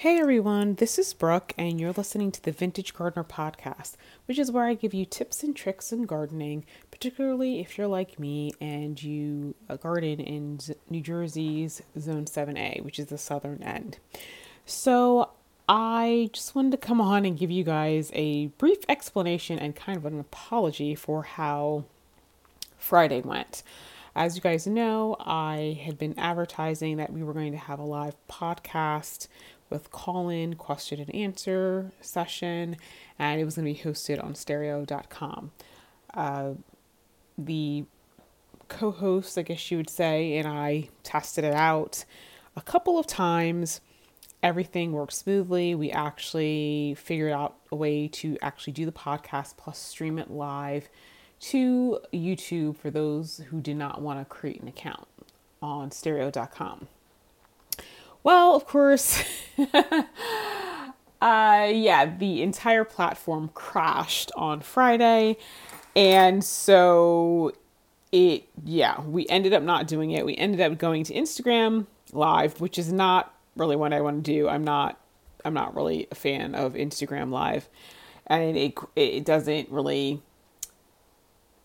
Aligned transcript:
Hey 0.00 0.18
everyone, 0.18 0.76
this 0.76 0.98
is 0.98 1.12
Brooke, 1.12 1.52
and 1.58 1.78
you're 1.78 1.92
listening 1.92 2.32
to 2.32 2.42
the 2.42 2.52
Vintage 2.52 2.94
Gardener 2.94 3.22
Podcast, 3.22 3.96
which 4.24 4.38
is 4.38 4.50
where 4.50 4.64
I 4.64 4.72
give 4.72 4.94
you 4.94 5.04
tips 5.04 5.42
and 5.42 5.54
tricks 5.54 5.92
in 5.92 6.06
gardening, 6.06 6.64
particularly 6.90 7.60
if 7.60 7.76
you're 7.76 7.86
like 7.86 8.18
me 8.18 8.52
and 8.62 9.02
you 9.02 9.54
uh, 9.68 9.76
garden 9.76 10.18
in 10.18 10.58
New 10.88 11.02
Jersey's 11.02 11.82
Zone 11.98 12.24
7A, 12.24 12.82
which 12.82 12.98
is 12.98 13.08
the 13.08 13.18
southern 13.18 13.62
end. 13.62 13.98
So, 14.64 15.32
I 15.68 16.30
just 16.32 16.54
wanted 16.54 16.70
to 16.70 16.78
come 16.78 17.02
on 17.02 17.26
and 17.26 17.38
give 17.38 17.50
you 17.50 17.62
guys 17.62 18.10
a 18.14 18.46
brief 18.56 18.78
explanation 18.88 19.58
and 19.58 19.76
kind 19.76 19.98
of 19.98 20.06
an 20.06 20.18
apology 20.18 20.94
for 20.94 21.24
how 21.24 21.84
Friday 22.78 23.20
went. 23.20 23.62
As 24.16 24.34
you 24.34 24.40
guys 24.40 24.66
know, 24.66 25.14
I 25.20 25.78
had 25.84 25.98
been 25.98 26.18
advertising 26.18 26.96
that 26.96 27.12
we 27.12 27.22
were 27.22 27.34
going 27.34 27.52
to 27.52 27.58
have 27.58 27.78
a 27.78 27.84
live 27.84 28.16
podcast 28.30 29.28
with 29.70 29.90
call 29.90 30.28
in 30.28 30.54
question 30.54 31.00
and 31.00 31.14
answer 31.14 31.92
session, 32.00 32.76
and 33.18 33.40
it 33.40 33.44
was 33.44 33.56
going 33.56 33.74
to 33.74 33.82
be 33.82 33.88
hosted 33.88 34.22
on 34.22 34.34
stereo.com. 34.34 35.52
Uh, 36.12 36.50
the 37.38 37.84
co 38.68 38.90
host, 38.90 39.38
I 39.38 39.42
guess 39.42 39.70
you 39.70 39.76
would 39.76 39.90
say, 39.90 40.36
and 40.36 40.48
I 40.48 40.88
tested 41.02 41.44
it 41.44 41.54
out 41.54 42.04
a 42.56 42.60
couple 42.60 42.98
of 42.98 43.06
times. 43.06 43.80
Everything 44.42 44.92
worked 44.92 45.12
smoothly. 45.12 45.74
We 45.74 45.90
actually 45.90 46.96
figured 46.98 47.32
out 47.32 47.56
a 47.70 47.76
way 47.76 48.08
to 48.08 48.38
actually 48.40 48.72
do 48.72 48.86
the 48.86 48.92
podcast 48.92 49.56
plus 49.56 49.78
stream 49.78 50.18
it 50.18 50.30
live 50.30 50.88
to 51.40 52.00
YouTube 52.12 52.76
for 52.76 52.90
those 52.90 53.38
who 53.50 53.60
did 53.60 53.76
not 53.76 54.00
want 54.02 54.18
to 54.18 54.24
create 54.24 54.60
an 54.60 54.68
account 54.68 55.06
on 55.62 55.90
stereo.com. 55.90 56.88
Well, 58.22 58.54
of 58.54 58.66
course, 58.66 59.22
uh, 59.58 60.02
yeah, 61.72 62.16
the 62.18 62.42
entire 62.42 62.84
platform 62.84 63.50
crashed 63.54 64.30
on 64.36 64.60
Friday. 64.60 65.38
And 65.96 66.44
so 66.44 67.52
it, 68.12 68.44
yeah, 68.64 69.00
we 69.00 69.26
ended 69.28 69.54
up 69.54 69.62
not 69.62 69.86
doing 69.86 70.10
it. 70.10 70.26
We 70.26 70.36
ended 70.36 70.60
up 70.60 70.78
going 70.78 71.04
to 71.04 71.14
Instagram 71.14 71.86
Live, 72.12 72.60
which 72.60 72.78
is 72.78 72.92
not 72.92 73.34
really 73.56 73.76
what 73.76 73.92
I 73.92 74.00
want 74.00 74.24
to 74.24 74.32
do. 74.32 74.48
I'm 74.48 74.64
not, 74.64 75.00
I'm 75.44 75.54
not 75.54 75.74
really 75.74 76.06
a 76.10 76.14
fan 76.14 76.54
of 76.54 76.74
Instagram 76.74 77.30
Live. 77.30 77.68
And 78.26 78.56
it, 78.56 78.74
it 78.96 79.24
doesn't 79.24 79.70
really, 79.70 80.22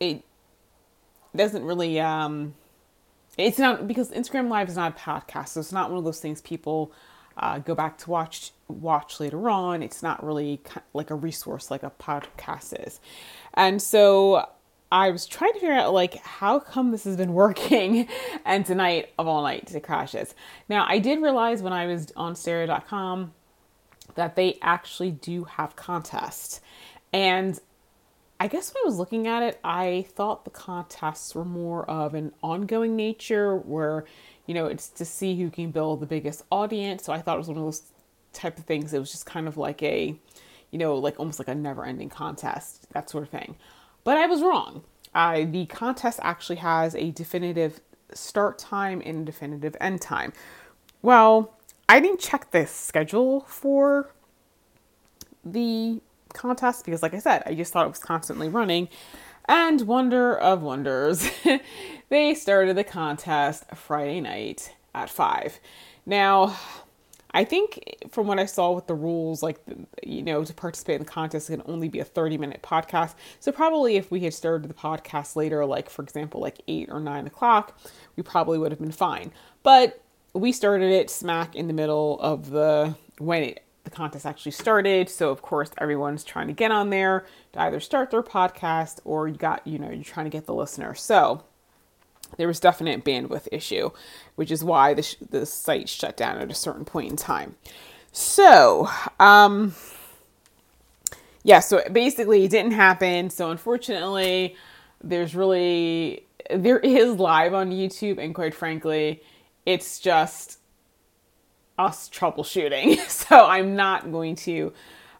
it 0.00 0.22
doesn't 1.34 1.64
really, 1.64 1.98
um, 1.98 2.54
it's 3.38 3.58
not 3.58 3.88
because 3.88 4.10
Instagram 4.10 4.48
Live 4.48 4.68
is 4.68 4.76
not 4.76 4.96
a 4.96 4.98
podcast, 4.98 5.48
so 5.48 5.60
it's 5.60 5.72
not 5.72 5.90
one 5.90 5.98
of 5.98 6.04
those 6.04 6.20
things 6.20 6.40
people 6.40 6.92
uh, 7.36 7.58
go 7.58 7.74
back 7.74 7.98
to 7.98 8.10
watch 8.10 8.52
watch 8.68 9.20
later 9.20 9.48
on. 9.48 9.82
It's 9.82 10.02
not 10.02 10.24
really 10.24 10.60
like 10.92 11.10
a 11.10 11.14
resource 11.14 11.70
like 11.70 11.82
a 11.82 11.90
podcast 11.90 12.86
is, 12.86 13.00
and 13.54 13.80
so 13.80 14.48
I 14.90 15.10
was 15.10 15.26
trying 15.26 15.54
to 15.54 15.60
figure 15.60 15.74
out 15.74 15.94
like 15.94 16.16
how 16.16 16.58
come 16.58 16.90
this 16.90 17.04
has 17.04 17.16
been 17.16 17.32
working, 17.34 18.08
and 18.44 18.66
tonight 18.66 19.10
of 19.18 19.26
all 19.26 19.42
nights 19.42 19.74
it 19.74 19.82
crashes. 19.82 20.34
Now 20.68 20.84
I 20.86 20.98
did 20.98 21.22
realize 21.22 21.62
when 21.62 21.72
I 21.72 21.86
was 21.86 22.12
on 22.16 22.36
Stereo.com 22.36 23.32
that 24.14 24.36
they 24.36 24.58
actually 24.60 25.10
do 25.10 25.44
have 25.44 25.74
contests, 25.74 26.60
and 27.14 27.58
I 28.42 28.48
guess 28.48 28.74
when 28.74 28.82
I 28.82 28.86
was 28.86 28.98
looking 28.98 29.28
at 29.28 29.44
it, 29.44 29.60
I 29.62 30.04
thought 30.16 30.44
the 30.44 30.50
contests 30.50 31.32
were 31.32 31.44
more 31.44 31.88
of 31.88 32.12
an 32.12 32.32
ongoing 32.42 32.96
nature 32.96 33.56
where, 33.56 34.04
you 34.46 34.54
know, 34.54 34.66
it's 34.66 34.88
to 34.88 35.04
see 35.04 35.40
who 35.40 35.48
can 35.48 35.70
build 35.70 36.00
the 36.00 36.06
biggest 36.06 36.42
audience. 36.50 37.04
So 37.04 37.12
I 37.12 37.22
thought 37.22 37.36
it 37.36 37.38
was 37.38 37.46
one 37.46 37.58
of 37.58 37.62
those 37.62 37.82
type 38.32 38.58
of 38.58 38.64
things. 38.64 38.92
It 38.92 38.98
was 38.98 39.12
just 39.12 39.26
kind 39.26 39.46
of 39.46 39.58
like 39.58 39.80
a, 39.84 40.18
you 40.72 40.78
know, 40.80 40.96
like 40.96 41.20
almost 41.20 41.38
like 41.38 41.46
a 41.46 41.54
never 41.54 41.84
ending 41.84 42.08
contest, 42.08 42.92
that 42.94 43.08
sort 43.08 43.22
of 43.22 43.30
thing. 43.30 43.54
But 44.02 44.18
I 44.18 44.26
was 44.26 44.42
wrong. 44.42 44.82
Uh, 45.14 45.44
the 45.44 45.66
contest 45.66 46.18
actually 46.24 46.56
has 46.56 46.96
a 46.96 47.12
definitive 47.12 47.80
start 48.12 48.58
time 48.58 49.00
and 49.06 49.24
definitive 49.24 49.76
end 49.80 50.00
time. 50.00 50.32
Well, 51.00 51.54
I 51.88 52.00
didn't 52.00 52.18
check 52.18 52.50
this 52.50 52.72
schedule 52.72 53.42
for 53.42 54.10
the 55.44 56.00
contest 56.32 56.84
because, 56.84 57.02
like 57.02 57.14
I 57.14 57.18
said, 57.18 57.42
I 57.46 57.54
just 57.54 57.72
thought 57.72 57.86
it 57.86 57.90
was 57.90 57.98
constantly 57.98 58.48
running. 58.48 58.88
And 59.48 59.80
wonder 59.82 60.36
of 60.36 60.62
wonders, 60.62 61.28
they 62.08 62.34
started 62.34 62.76
the 62.76 62.84
contest 62.84 63.64
Friday 63.74 64.20
night 64.20 64.74
at 64.94 65.10
5. 65.10 65.58
Now, 66.06 66.56
I 67.34 67.44
think 67.44 68.06
from 68.10 68.26
what 68.26 68.38
I 68.38 68.44
saw 68.44 68.72
with 68.72 68.86
the 68.86 68.94
rules, 68.94 69.42
like, 69.42 69.58
you 70.02 70.22
know, 70.22 70.44
to 70.44 70.54
participate 70.54 70.96
in 70.96 71.06
the 71.06 71.10
contest, 71.10 71.48
it 71.48 71.56
can 71.56 71.72
only 71.72 71.88
be 71.88 71.98
a 71.98 72.04
30 72.04 72.38
minute 72.38 72.62
podcast. 72.62 73.14
So, 73.40 73.50
probably 73.52 73.96
if 73.96 74.10
we 74.10 74.20
had 74.20 74.34
started 74.34 74.68
the 74.68 74.74
podcast 74.74 75.34
later, 75.34 75.64
like, 75.64 75.88
for 75.88 76.02
example, 76.02 76.40
like 76.40 76.60
8 76.68 76.88
or 76.90 77.00
9 77.00 77.26
o'clock, 77.26 77.78
we 78.16 78.22
probably 78.22 78.58
would 78.58 78.70
have 78.70 78.80
been 78.80 78.92
fine. 78.92 79.32
But 79.62 80.02
we 80.34 80.52
started 80.52 80.90
it 80.90 81.10
smack 81.10 81.54
in 81.54 81.66
the 81.66 81.74
middle 81.74 82.18
of 82.20 82.50
the 82.50 82.94
when 83.18 83.42
it 83.42 83.64
contest 83.92 84.26
actually 84.26 84.52
started. 84.52 85.08
So 85.08 85.30
of 85.30 85.42
course 85.42 85.70
everyone's 85.78 86.24
trying 86.24 86.48
to 86.48 86.52
get 86.52 86.70
on 86.70 86.90
there 86.90 87.26
to 87.52 87.60
either 87.60 87.80
start 87.80 88.10
their 88.10 88.22
podcast 88.22 89.00
or 89.04 89.28
you 89.28 89.36
got, 89.36 89.66
you 89.66 89.78
know, 89.78 89.90
you're 89.90 90.04
trying 90.04 90.26
to 90.26 90.30
get 90.30 90.46
the 90.46 90.54
listener. 90.54 90.94
So 90.94 91.44
there 92.36 92.48
was 92.48 92.60
definite 92.60 93.04
bandwidth 93.04 93.48
issue, 93.52 93.90
which 94.36 94.50
is 94.50 94.64
why 94.64 94.94
the, 94.94 95.02
sh- 95.02 95.16
the 95.30 95.46
site 95.46 95.88
shut 95.88 96.16
down 96.16 96.38
at 96.38 96.50
a 96.50 96.54
certain 96.54 96.84
point 96.84 97.10
in 97.10 97.16
time. 97.16 97.56
So, 98.10 98.88
um, 99.20 99.74
yeah, 101.42 101.60
so 101.60 101.82
basically 101.90 102.44
it 102.44 102.50
didn't 102.50 102.72
happen. 102.72 103.30
So 103.30 103.50
unfortunately, 103.50 104.56
there's 105.02 105.34
really, 105.34 106.26
there 106.50 106.78
is 106.78 107.16
live 107.16 107.54
on 107.54 107.70
YouTube 107.70 108.18
and 108.18 108.34
quite 108.34 108.54
frankly, 108.54 109.22
it's 109.66 109.98
just 109.98 110.58
us 111.78 112.08
troubleshooting. 112.08 112.98
so 113.08 113.46
I'm 113.46 113.76
not 113.76 114.10
going 114.10 114.36
to, 114.36 114.72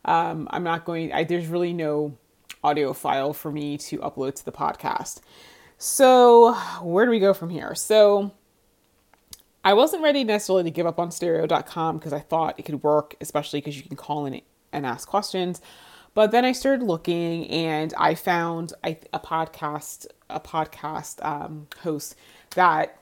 um, 0.04 0.48
I'm 0.50 0.62
not 0.64 0.84
going, 0.84 1.12
I, 1.12 1.24
there's 1.24 1.46
really 1.46 1.72
no 1.72 2.16
audio 2.64 2.92
file 2.92 3.32
for 3.32 3.50
me 3.50 3.76
to 3.76 3.98
upload 3.98 4.34
to 4.36 4.44
the 4.44 4.52
podcast. 4.52 5.20
So 5.78 6.54
where 6.80 7.04
do 7.04 7.10
we 7.10 7.18
go 7.18 7.34
from 7.34 7.50
here? 7.50 7.74
So 7.74 8.32
I 9.64 9.74
wasn't 9.74 10.02
ready 10.02 10.24
necessarily 10.24 10.64
to 10.64 10.70
give 10.70 10.86
up 10.86 10.98
on 10.98 11.10
stereo.com 11.10 11.98
because 11.98 12.12
I 12.12 12.20
thought 12.20 12.58
it 12.58 12.64
could 12.64 12.82
work, 12.82 13.16
especially 13.20 13.60
because 13.60 13.76
you 13.76 13.82
can 13.82 13.96
call 13.96 14.26
in 14.26 14.40
and 14.72 14.86
ask 14.86 15.08
questions. 15.08 15.60
But 16.14 16.30
then 16.30 16.44
I 16.44 16.52
started 16.52 16.84
looking 16.84 17.48
and 17.48 17.94
I 17.96 18.14
found 18.14 18.74
a, 18.84 18.98
a 19.12 19.20
podcast, 19.20 20.06
a 20.28 20.40
podcast 20.40 21.24
um, 21.24 21.68
host 21.82 22.16
that 22.54 22.98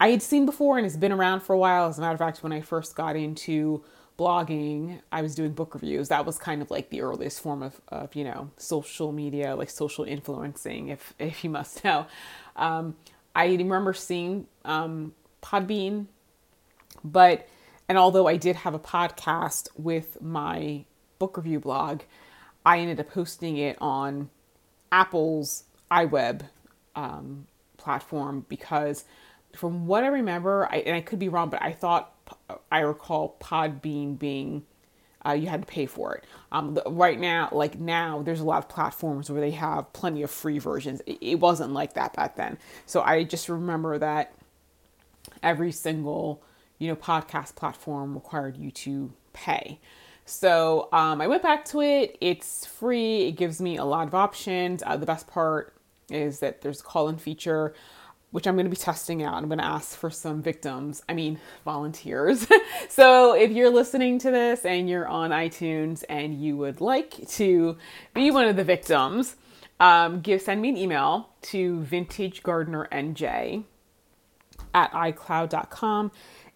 I 0.00 0.08
had 0.08 0.22
seen 0.22 0.46
before 0.46 0.78
and 0.78 0.86
it's 0.86 0.96
been 0.96 1.12
around 1.12 1.40
for 1.40 1.52
a 1.52 1.58
while. 1.58 1.88
As 1.88 1.98
a 1.98 2.00
matter 2.00 2.14
of 2.14 2.18
fact, 2.18 2.42
when 2.42 2.52
I 2.52 2.60
first 2.60 2.96
got 2.96 3.16
into 3.16 3.84
blogging, 4.18 5.00
I 5.10 5.22
was 5.22 5.34
doing 5.34 5.52
book 5.52 5.74
reviews. 5.74 6.08
That 6.08 6.26
was 6.26 6.38
kind 6.38 6.62
of 6.62 6.70
like 6.70 6.90
the 6.90 7.02
earliest 7.02 7.40
form 7.40 7.62
of, 7.62 7.80
of 7.88 8.14
you 8.14 8.24
know, 8.24 8.50
social 8.56 9.12
media, 9.12 9.54
like 9.56 9.70
social 9.70 10.04
influencing, 10.04 10.88
if, 10.88 11.14
if 11.18 11.44
you 11.44 11.50
must 11.50 11.84
know. 11.84 12.06
Um, 12.56 12.96
I 13.34 13.46
remember 13.46 13.94
seeing 13.94 14.46
um, 14.64 15.14
Podbean, 15.42 16.06
but, 17.02 17.48
and 17.88 17.96
although 17.96 18.26
I 18.26 18.36
did 18.36 18.56
have 18.56 18.74
a 18.74 18.78
podcast 18.78 19.68
with 19.76 20.20
my 20.20 20.84
book 21.18 21.36
review 21.36 21.60
blog, 21.60 22.02
I 22.64 22.78
ended 22.78 23.00
up 23.00 23.10
hosting 23.10 23.56
it 23.56 23.76
on 23.80 24.30
Apple's 24.90 25.64
iWeb 25.90 26.42
um, 26.94 27.46
platform 27.76 28.44
because 28.48 29.04
from 29.54 29.86
what 29.86 30.04
I 30.04 30.08
remember, 30.08 30.68
I, 30.70 30.76
and 30.78 30.96
I 30.96 31.00
could 31.00 31.18
be 31.18 31.28
wrong, 31.28 31.50
but 31.50 31.62
I 31.62 31.72
thought 31.72 32.12
I 32.70 32.80
recall 32.80 33.36
Podbean 33.40 34.18
being 34.18 34.64
uh, 35.24 35.32
you 35.32 35.46
had 35.46 35.62
to 35.62 35.66
pay 35.66 35.86
for 35.86 36.14
it. 36.14 36.24
Um, 36.50 36.78
right 36.86 37.18
now, 37.18 37.48
like 37.52 37.78
now, 37.78 38.22
there's 38.22 38.40
a 38.40 38.44
lot 38.44 38.58
of 38.58 38.68
platforms 38.68 39.30
where 39.30 39.40
they 39.40 39.52
have 39.52 39.92
plenty 39.92 40.22
of 40.22 40.30
free 40.30 40.58
versions. 40.58 41.00
It, 41.06 41.18
it 41.20 41.34
wasn't 41.36 41.72
like 41.72 41.94
that 41.94 42.14
back 42.14 42.36
then. 42.36 42.58
So 42.86 43.02
I 43.02 43.24
just 43.24 43.48
remember 43.48 43.98
that 43.98 44.34
every 45.42 45.72
single 45.72 46.42
you 46.78 46.88
know 46.88 46.96
podcast 46.96 47.54
platform 47.54 48.14
required 48.14 48.56
you 48.56 48.70
to 48.72 49.12
pay. 49.32 49.78
So 50.24 50.88
um, 50.92 51.20
I 51.20 51.26
went 51.26 51.42
back 51.42 51.64
to 51.66 51.80
it. 51.80 52.16
It's 52.20 52.66
free. 52.66 53.22
It 53.22 53.32
gives 53.32 53.60
me 53.60 53.76
a 53.76 53.84
lot 53.84 54.08
of 54.08 54.14
options. 54.14 54.82
Uh, 54.84 54.96
the 54.96 55.06
best 55.06 55.26
part 55.26 55.74
is 56.10 56.40
that 56.40 56.62
there's 56.62 56.80
a 56.80 56.84
call-in 56.84 57.16
feature 57.16 57.74
which 58.32 58.46
I'm 58.46 58.54
going 58.54 58.66
to 58.66 58.70
be 58.70 58.76
testing 58.76 59.22
out. 59.22 59.34
I'm 59.34 59.46
going 59.46 59.58
to 59.58 59.64
ask 59.64 59.96
for 59.96 60.10
some 60.10 60.42
victims, 60.42 61.02
I 61.08 61.14
mean, 61.14 61.38
volunteers. 61.64 62.46
so 62.88 63.34
if 63.34 63.52
you're 63.52 63.70
listening 63.70 64.18
to 64.20 64.30
this 64.30 64.64
and 64.64 64.90
you're 64.90 65.06
on 65.06 65.30
iTunes 65.30 66.02
and 66.08 66.42
you 66.42 66.56
would 66.56 66.80
like 66.80 67.28
to 67.28 67.76
be 68.14 68.30
one 68.30 68.48
of 68.48 68.56
the 68.56 68.64
victims, 68.64 69.36
um, 69.78 70.20
give 70.20 70.40
send 70.42 70.60
me 70.60 70.70
an 70.70 70.76
email 70.76 71.28
to 71.42 71.80
vintagegardenernj 71.88 73.64
at 74.74 74.92
icloud.com 74.92 76.10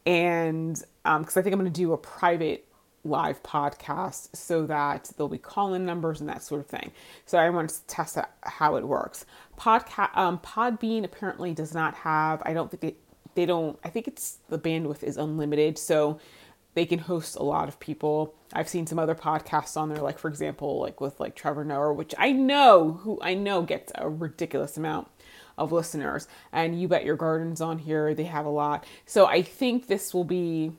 and 0.06 0.75
because 0.75 1.37
um, 1.37 1.40
I 1.40 1.43
think 1.43 1.52
I'm 1.52 1.61
going 1.61 1.72
to 1.72 1.81
do 1.81 1.93
a 1.93 1.99
private 1.99 2.67
live 3.06 3.43
podcast 3.43 4.35
so 4.35 4.67
that 4.67 5.11
there'll 5.17 5.29
be 5.29 5.38
call-in 5.38 5.87
numbers 5.87 6.20
and 6.20 6.29
that 6.29 6.43
sort 6.43 6.61
of 6.61 6.67
thing. 6.67 6.93
So 7.25 7.38
I 7.38 7.49
want 7.50 7.70
to 7.70 7.87
test 7.87 8.19
how 8.43 8.76
it 8.76 8.87
works. 8.87 9.25
Podcast 9.58 10.17
um, 10.17 10.38
Podbean 10.38 11.05
apparently 11.05 11.55
does 11.55 11.75
not 11.75 11.94
have. 11.94 12.43
I 12.44 12.53
don't 12.53 12.70
think 12.70 12.81
they 12.81 12.97
they 13.35 13.47
don't. 13.47 13.79
I 13.85 13.91
think 13.91 14.08
it's 14.08 14.38
the 14.49 14.58
bandwidth 14.58 15.03
is 15.03 15.17
unlimited, 15.17 15.79
so 15.79 16.19
they 16.75 16.87
can 16.87 16.99
host 16.99 17.37
a 17.37 17.43
lot 17.43 17.69
of 17.69 17.79
people. 17.81 18.35
I've 18.53 18.69
seen 18.69 18.87
some 18.87 18.99
other 18.99 19.14
podcasts 19.14 19.76
on 19.76 19.88
there, 19.88 20.03
like 20.03 20.19
for 20.19 20.29
example, 20.29 20.81
like 20.81 21.00
with 21.00 21.20
like 21.20 21.35
Trevor 21.35 21.64
Noah, 21.64 21.93
which 21.93 22.14
I 22.19 22.32
know 22.32 22.93
who 23.03 23.19
I 23.23 23.35
know 23.35 23.62
gets 23.62 23.93
a 23.94 24.08
ridiculous 24.08 24.76
amount 24.76 25.08
of 25.58 25.73
listeners, 25.73 26.29
and 26.53 26.81
you 26.81 26.88
bet 26.88 27.05
your 27.05 27.17
gardens 27.17 27.61
on 27.61 27.79
here 27.79 28.14
they 28.14 28.25
have 28.25 28.47
a 28.47 28.50
lot. 28.50 28.85
So 29.06 29.26
I 29.26 29.43
think 29.43 29.87
this 29.87 30.12
will 30.12 30.25
be 30.25 30.73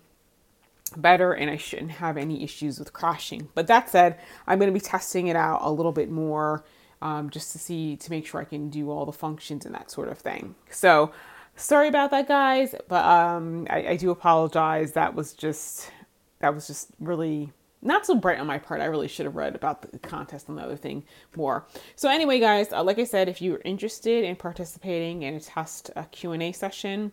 better 0.90 1.34
and 1.34 1.50
I 1.50 1.58
shouldn't 1.58 1.92
have 1.92 2.18
any 2.18 2.44
issues 2.44 2.80
with 2.80 2.94
crashing. 2.94 3.50
But 3.56 3.68
that 3.68 3.90
said, 3.90 4.20
I'm 4.46 4.60
going 4.60 4.72
to 4.72 4.80
be 4.80 4.84
testing 4.84 5.28
it 5.28 5.36
out 5.36 5.60
a 5.62 5.72
little 5.72 5.92
bit 5.92 6.10
more 6.10 6.64
um, 7.02 7.30
just 7.30 7.52
to 7.52 7.60
see, 7.60 7.96
to 7.98 8.10
make 8.10 8.26
sure 8.26 8.42
I 8.42 8.46
can 8.46 8.70
do 8.70 8.90
all 8.90 9.06
the 9.06 9.12
functions 9.12 9.66
and 9.66 9.76
that 9.76 9.92
sort 9.92 10.10
of 10.10 10.18
thing. 10.18 10.56
So 10.70 11.12
sorry 11.56 11.88
about 11.88 12.12
that, 12.12 12.28
guys, 12.28 12.76
but 12.88 13.06
um, 13.06 13.68
I, 13.70 13.88
I 13.90 13.96
do 13.98 14.12
apologize. 14.12 14.94
That 14.94 15.14
was 15.14 15.34
just, 15.34 15.92
that 16.40 16.54
was 16.54 16.68
just 16.68 16.90
really 17.00 17.52
not 17.82 18.06
so 18.06 18.16
bright 18.16 18.40
on 18.40 18.48
my 18.48 18.58
part. 18.58 18.82
I 18.82 18.86
really 18.86 19.08
should 19.08 19.26
have 19.26 19.36
read 19.36 19.56
about 19.56 19.82
the 19.82 20.00
contest 20.00 20.50
and 20.50 20.58
the 20.58 20.64
other 20.64 20.76
thing 20.76 21.04
more. 21.36 21.68
So 21.96 22.10
anyway, 22.10 22.40
guys, 22.40 22.72
uh, 22.74 22.84
like 22.84 23.00
I 23.00 23.04
said, 23.04 23.30
if 23.30 23.42
you're 23.42 23.62
interested 23.64 24.24
in 24.24 24.36
participating 24.36 25.24
in 25.24 25.36
a 25.36 25.40
test 25.40 25.92
a 25.96 26.04
Q&A 26.06 26.52
session, 26.52 27.12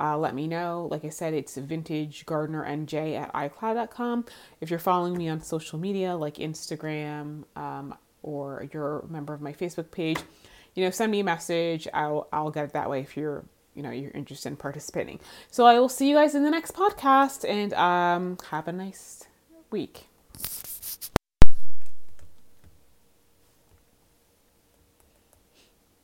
uh, 0.00 0.16
let 0.16 0.34
me 0.34 0.46
know. 0.46 0.88
Like 0.90 1.04
I 1.04 1.08
said, 1.08 1.34
it's 1.34 1.56
vintage 1.56 2.26
gardener 2.26 2.64
nj 2.64 3.18
at 3.18 3.32
icloud.com. 3.32 4.24
If 4.60 4.70
you're 4.70 4.78
following 4.78 5.16
me 5.16 5.28
on 5.28 5.40
social 5.40 5.78
media 5.78 6.16
like 6.16 6.36
Instagram 6.36 7.44
um, 7.56 7.94
or 8.22 8.66
you're 8.72 9.00
a 9.00 9.06
member 9.08 9.34
of 9.34 9.40
my 9.40 9.52
Facebook 9.52 9.90
page, 9.90 10.18
you 10.74 10.84
know, 10.84 10.90
send 10.90 11.12
me 11.12 11.20
a 11.20 11.24
message. 11.24 11.86
I'll 11.94 12.28
I'll 12.32 12.50
get 12.50 12.64
it 12.64 12.72
that 12.72 12.90
way 12.90 13.00
if 13.00 13.16
you're 13.16 13.44
you 13.74 13.82
know 13.82 13.90
you're 13.90 14.10
interested 14.12 14.48
in 14.48 14.56
participating. 14.56 15.20
So 15.50 15.66
I 15.66 15.78
will 15.78 15.88
see 15.88 16.08
you 16.08 16.16
guys 16.16 16.34
in 16.34 16.42
the 16.42 16.50
next 16.50 16.74
podcast 16.74 17.48
and 17.48 17.72
um, 17.74 18.38
have 18.50 18.68
a 18.68 18.72
nice 18.72 19.24
week. 19.70 20.08